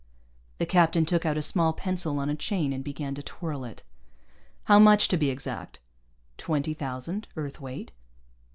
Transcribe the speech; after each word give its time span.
The 0.57 0.65
captain 0.65 1.05
took 1.05 1.27
out 1.27 1.37
a 1.37 1.43
small 1.43 1.73
pencil 1.73 2.17
on 2.17 2.27
a 2.27 2.33
chain 2.33 2.73
and 2.73 2.83
began 2.83 3.13
to 3.13 3.21
twirl 3.21 3.63
it. 3.65 3.83
"How 4.63 4.79
much, 4.79 5.07
to 5.09 5.15
be 5.15 5.29
exact?" 5.29 5.77
"Twenty 6.39 6.73
thousand, 6.73 7.27
Earth 7.35 7.61
weight." 7.61 7.91